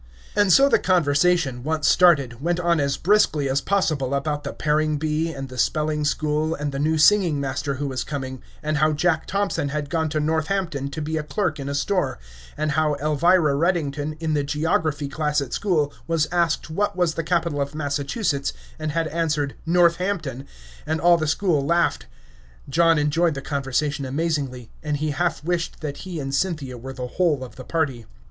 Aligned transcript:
And 0.35 0.51
so 0.51 0.67
the 0.67 0.79
conversation, 0.79 1.61
once 1.63 1.87
started, 1.87 2.41
went 2.41 2.59
on 2.59 2.79
as 2.79 2.97
briskly 2.97 3.47
as 3.47 3.61
possible 3.61 4.15
about 4.15 4.43
the 4.43 4.51
paring 4.51 4.97
bee, 4.97 5.31
and 5.31 5.47
the 5.47 5.59
spelling 5.59 6.05
school, 6.05 6.55
and 6.55 6.71
the 6.71 6.79
new 6.79 6.97
singing 6.97 7.39
master 7.39 7.75
who 7.75 7.85
was 7.85 8.03
coming, 8.03 8.41
and 8.63 8.77
how 8.77 8.93
Jack 8.93 9.27
Thompson 9.27 9.69
had 9.69 9.91
gone 9.91 10.09
to 10.09 10.19
Northampton 10.19 10.89
to 10.89 11.03
be 11.03 11.17
a 11.17 11.23
clerk 11.23 11.59
in 11.59 11.69
a 11.69 11.75
store, 11.75 12.17
and 12.57 12.71
how 12.71 12.95
Elvira 12.95 13.53
Reddington, 13.53 14.17
in 14.19 14.33
the 14.33 14.43
geography 14.43 15.07
class 15.07 15.39
at 15.39 15.53
school, 15.53 15.93
was 16.07 16.27
asked 16.31 16.71
what 16.71 16.95
was 16.95 17.13
the 17.13 17.23
capital 17.23 17.61
of 17.61 17.75
Massachusetts, 17.75 18.53
and 18.79 18.93
had 18.93 19.07
answered 19.09 19.53
"Northampton," 19.67 20.47
and 20.87 20.99
all 20.99 21.17
the 21.19 21.27
school 21.27 21.63
laughed. 21.63 22.07
John 22.67 22.97
enjoyed 22.97 23.35
the 23.35 23.41
conversation 23.43 24.05
amazingly, 24.05 24.71
and 24.81 24.97
he 24.97 25.11
half 25.11 25.43
wished 25.43 25.81
that 25.81 25.97
he 25.97 26.19
and 26.19 26.33
Cynthia 26.33 26.75
were 26.75 26.91
the 26.93 27.05
whole 27.05 27.43
of 27.43 27.55
the 27.55 27.63
party. 27.63 28.07